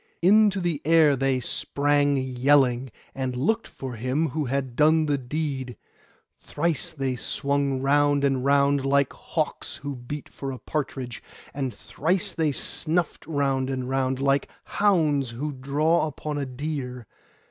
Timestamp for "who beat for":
9.75-10.51